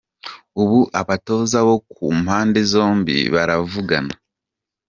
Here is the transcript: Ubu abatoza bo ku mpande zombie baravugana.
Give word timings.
Ubu 0.61 0.79
abatoza 1.01 1.57
bo 1.67 1.75
ku 1.91 2.05
mpande 2.21 2.59
zombie 2.71 3.23
baravugana. 3.33 4.13